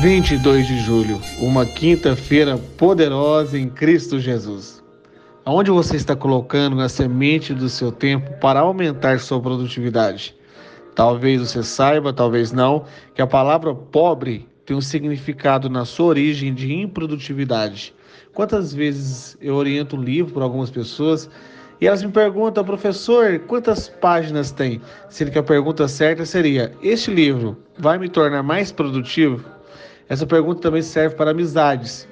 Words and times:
22 0.00 0.66
de 0.66 0.78
julho, 0.78 1.20
uma 1.38 1.66
quinta-feira 1.66 2.56
poderosa 2.78 3.58
em 3.58 3.68
Cristo 3.68 4.18
Jesus. 4.18 4.82
Aonde 5.44 5.70
você 5.70 5.94
está 5.94 6.16
colocando 6.16 6.80
a 6.80 6.88
semente 6.88 7.52
do 7.52 7.68
seu 7.68 7.92
tempo 7.92 8.32
para 8.40 8.60
aumentar 8.60 9.20
sua 9.20 9.38
produtividade? 9.38 10.34
Talvez 10.94 11.42
você 11.42 11.62
saiba, 11.62 12.14
talvez 12.14 12.50
não, 12.50 12.86
que 13.14 13.20
a 13.20 13.26
palavra 13.26 13.74
pobre 13.74 14.48
tem 14.64 14.74
um 14.74 14.80
significado 14.80 15.68
na 15.68 15.84
sua 15.84 16.06
origem 16.06 16.54
de 16.54 16.72
improdutividade. 16.72 17.94
Quantas 18.32 18.72
vezes 18.72 19.36
eu 19.38 19.54
oriento 19.54 19.96
um 19.96 20.02
livro 20.02 20.32
para 20.32 20.44
algumas 20.44 20.70
pessoas 20.70 21.28
e 21.78 21.86
elas 21.86 22.02
me 22.02 22.10
perguntam, 22.10 22.64
professor, 22.64 23.38
quantas 23.40 23.90
páginas 23.90 24.50
tem? 24.50 24.80
Sendo 25.10 25.30
que 25.30 25.38
a 25.38 25.42
pergunta 25.42 25.86
certa 25.86 26.24
seria: 26.24 26.72
este 26.82 27.10
livro 27.10 27.58
vai 27.78 27.98
me 27.98 28.08
tornar 28.08 28.42
mais 28.42 28.72
produtivo? 28.72 29.59
Essa 30.10 30.26
pergunta 30.26 30.60
também 30.60 30.82
serve 30.82 31.14
para 31.14 31.30
amizades, 31.30 32.08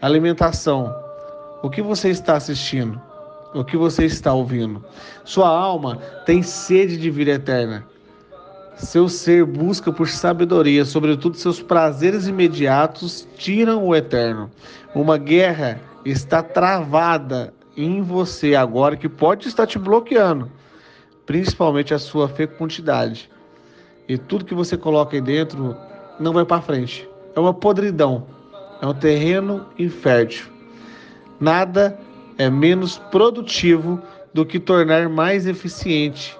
alimentação. 0.00 0.96
O 1.62 1.68
que 1.68 1.82
você 1.82 2.08
está 2.08 2.36
assistindo? 2.36 2.98
O 3.54 3.62
que 3.62 3.76
você 3.76 4.06
está 4.06 4.32
ouvindo? 4.32 4.82
Sua 5.26 5.46
alma 5.46 5.96
tem 6.24 6.42
sede 6.42 6.96
de 6.96 7.10
vida 7.10 7.32
eterna. 7.32 7.84
Seu 8.76 9.10
ser 9.10 9.44
busca 9.44 9.92
por 9.92 10.08
sabedoria, 10.08 10.86
sobretudo 10.86 11.36
seus 11.36 11.60
prazeres 11.60 12.26
imediatos 12.26 13.28
tiram 13.36 13.86
o 13.86 13.94
eterno. 13.94 14.50
Uma 14.94 15.18
guerra 15.18 15.78
está 16.02 16.42
travada 16.42 17.52
em 17.76 18.00
você 18.00 18.54
agora 18.54 18.96
que 18.96 19.08
pode 19.08 19.48
estar 19.48 19.66
te 19.66 19.78
bloqueando, 19.78 20.50
principalmente 21.26 21.92
a 21.92 21.98
sua 21.98 22.26
fecundidade. 22.26 23.30
E 24.08 24.16
tudo 24.16 24.46
que 24.46 24.54
você 24.54 24.78
coloca 24.78 25.14
aí 25.14 25.20
dentro 25.20 25.76
não 26.18 26.32
vai 26.32 26.46
para 26.46 26.62
frente 26.62 27.06
é 27.34 27.40
uma 27.40 27.52
podridão, 27.52 28.26
é 28.80 28.86
um 28.86 28.94
terreno 28.94 29.66
infértil. 29.78 30.46
Nada 31.40 31.98
é 32.38 32.48
menos 32.48 32.98
produtivo 33.10 34.00
do 34.32 34.44
que 34.44 34.58
tornar 34.58 35.08
mais 35.08 35.46
eficiente, 35.46 36.36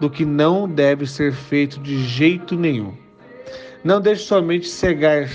do 0.00 0.10
que 0.10 0.24
não 0.24 0.68
deve 0.68 1.06
ser 1.06 1.32
feito 1.32 1.80
de 1.80 2.02
jeito 2.02 2.56
nenhum. 2.56 2.94
Não 3.84 4.00
deixe 4.00 4.24
somente 4.24 4.68
cegar, 4.68 5.28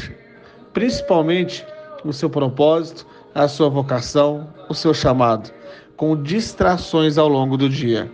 principalmente 0.74 1.66
o 2.04 2.14
seu 2.14 2.30
propósito, 2.30 3.06
a 3.34 3.48
sua 3.48 3.70
vocação, 3.70 4.48
o 4.70 4.74
seu 4.74 4.94
chamado, 4.94 5.52
com 5.96 6.22
distrações 6.22 7.18
ao 7.18 7.28
longo 7.28 7.58
do 7.58 7.70
dia. 7.70 8.10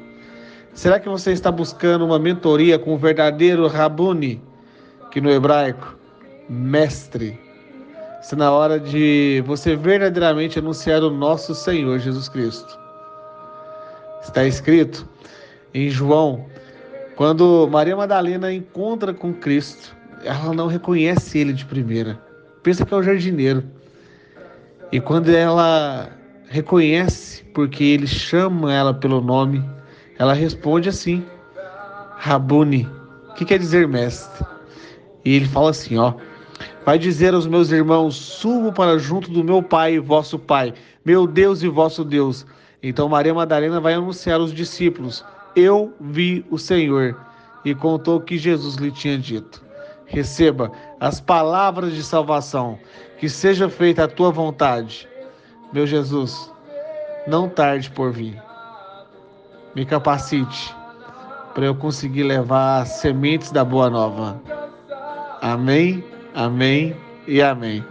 Será 0.74 1.00
que 1.00 1.08
você 1.08 1.32
está 1.32 1.52
buscando 1.52 2.04
uma 2.04 2.18
mentoria 2.18 2.80
com 2.80 2.94
o 2.94 2.98
verdadeiro 2.98 3.68
Rabuni, 3.68 4.42
que 5.12 5.22
no 5.22 5.30
hebraico 5.30 5.96
mestre. 6.50 7.40
Está 8.22 8.36
na 8.36 8.52
hora 8.52 8.80
de 8.80 9.44
você 9.46 9.76
verdadeiramente 9.76 10.60
anunciar 10.60 11.04
o 11.04 11.10
nosso 11.10 11.54
Senhor 11.54 12.00
Jesus 12.00 12.30
Cristo. 12.30 12.80
Está 14.22 14.46
escrito 14.46 15.08
em 15.74 15.90
João, 15.90 16.46
quando 17.16 17.68
Maria 17.70 17.96
Madalena 17.96 18.52
encontra 18.52 19.14
com 19.14 19.34
Cristo, 19.34 19.96
ela 20.24 20.54
não 20.54 20.68
reconhece 20.68 21.38
ele 21.38 21.54
de 21.54 21.66
primeira. 21.66 22.20
Pensa 22.64 22.86
que 22.86 22.94
é 22.94 22.98
o 22.98 23.04
jardineiro. 23.04 23.64
E 24.92 25.02
quando 25.02 25.30
ela 25.30 26.10
reconhece, 26.48 27.44
porque 27.54 27.84
ele 27.84 28.08
chama 28.08 28.74
ela 28.74 28.94
pelo 28.94 29.20
nome, 29.20 29.64
ela 30.18 30.34
responde 30.34 30.88
assim: 30.88 31.26
Rabuni, 32.18 32.88
que 33.36 33.44
quer 33.44 33.60
dizer 33.60 33.88
mestre. 33.88 34.46
E 35.26 35.36
ele 35.36 35.46
fala 35.46 35.72
assim, 35.72 35.98
ó: 35.98 36.14
Vai 36.86 37.00
dizer 37.00 37.34
aos 37.34 37.48
meus 37.48 37.72
irmãos: 37.72 38.16
Subo 38.16 38.72
para 38.72 38.98
junto 38.98 39.32
do 39.32 39.44
meu 39.44 39.62
Pai 39.62 39.96
e 39.96 40.00
vosso 40.00 40.38
Pai, 40.38 40.74
meu 41.06 41.26
Deus 41.26 41.64
e 41.64 41.68
vosso 41.68 42.04
Deus. 42.04 42.46
Então 42.82 43.08
Maria 43.08 43.34
Madalena 43.34 43.80
vai 43.80 43.94
anunciar 43.94 44.40
aos 44.40 44.54
discípulos: 44.54 45.24
Eu 45.56 45.94
vi 46.00 46.46
o 46.50 46.58
Senhor, 46.58 47.18
e 47.64 47.74
contou 47.74 48.18
o 48.18 48.22
que 48.22 48.38
Jesus 48.38 48.76
lhe 48.76 48.92
tinha 48.92 49.18
dito. 49.18 49.64
Receba 50.06 50.72
as 51.00 51.20
palavras 51.20 51.94
de 51.94 52.04
salvação, 52.04 52.78
que 53.18 53.30
seja 53.30 53.70
feita 53.70 54.04
a 54.04 54.08
tua 54.08 54.32
vontade. 54.32 55.08
Meu 55.72 55.88
Jesus, 55.88 56.52
não 57.26 57.50
tarde 57.50 57.90
por 57.90 58.12
vir. 58.12 58.40
Me 59.74 59.86
capacite 59.86 60.76
para 61.54 61.66
eu 61.66 61.76
conseguir 61.76 62.24
levar 62.24 62.82
as 62.82 62.90
sementes 63.00 63.52
da 63.52 63.64
boa 63.64 63.90
nova. 63.90 64.40
Amém. 65.42 66.13
Amém 66.34 66.96
e 67.28 67.42
amém. 67.42 67.86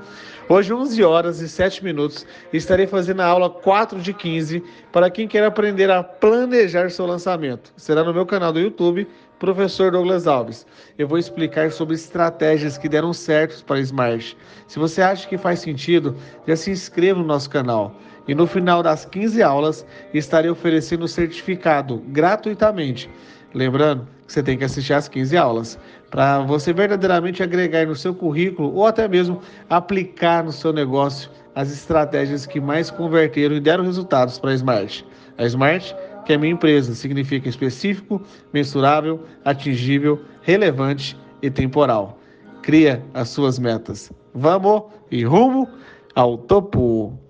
Hoje, 0.48 0.74
11 0.74 1.02
horas 1.04 1.40
e 1.40 1.48
7 1.48 1.84
minutos, 1.84 2.26
estarei 2.52 2.86
fazendo 2.86 3.20
a 3.20 3.26
aula 3.26 3.48
4 3.48 4.00
de 4.00 4.12
15 4.12 4.62
para 4.90 5.08
quem 5.08 5.28
quer 5.28 5.44
aprender 5.44 5.90
a 5.90 6.02
planejar 6.02 6.90
seu 6.90 7.06
lançamento. 7.06 7.72
Será 7.76 8.02
no 8.02 8.12
meu 8.12 8.26
canal 8.26 8.52
do 8.52 8.58
YouTube, 8.58 9.06
Professor 9.38 9.92
Douglas 9.92 10.26
Alves. 10.26 10.66
Eu 10.98 11.06
vou 11.06 11.18
explicar 11.18 11.70
sobre 11.70 11.94
estratégias 11.94 12.76
que 12.76 12.88
deram 12.88 13.12
certo 13.12 13.64
para 13.64 13.80
Smart. 13.80 14.36
Se 14.66 14.78
você 14.78 15.00
acha 15.00 15.28
que 15.28 15.38
faz 15.38 15.60
sentido, 15.60 16.16
já 16.46 16.56
se 16.56 16.70
inscreva 16.70 17.20
no 17.20 17.26
nosso 17.26 17.48
canal. 17.48 17.94
E 18.26 18.34
no 18.34 18.46
final 18.46 18.82
das 18.82 19.04
15 19.04 19.40
aulas, 19.42 19.86
estarei 20.12 20.50
oferecendo 20.50 21.04
o 21.04 21.08
certificado 21.08 22.02
gratuitamente. 22.08 23.08
Lembrando 23.54 24.06
você 24.32 24.42
tem 24.42 24.56
que 24.56 24.64
assistir 24.64 24.94
às 24.94 25.08
15 25.08 25.36
aulas 25.36 25.78
para 26.10 26.40
você 26.40 26.72
verdadeiramente 26.72 27.42
agregar 27.42 27.86
no 27.86 27.94
seu 27.94 28.14
currículo 28.14 28.74
ou 28.74 28.86
até 28.86 29.06
mesmo 29.06 29.40
aplicar 29.68 30.42
no 30.42 30.52
seu 30.52 30.72
negócio 30.72 31.30
as 31.54 31.70
estratégias 31.70 32.46
que 32.46 32.58
mais 32.58 32.90
converteram 32.90 33.54
e 33.54 33.60
deram 33.60 33.84
resultados 33.84 34.38
para 34.38 34.50
a 34.50 34.54
Smart. 34.54 35.06
A 35.36 35.44
Smart, 35.44 35.94
que 36.24 36.32
é 36.32 36.38
minha 36.38 36.52
empresa, 36.52 36.94
significa 36.94 37.48
específico, 37.48 38.22
mensurável, 38.52 39.22
atingível, 39.44 40.22
relevante 40.40 41.14
e 41.42 41.50
temporal. 41.50 42.18
Cria 42.62 43.04
as 43.12 43.28
suas 43.28 43.58
metas. 43.58 44.10
Vamos 44.34 44.84
e 45.10 45.24
rumo 45.24 45.68
ao 46.14 46.38
topo! 46.38 47.21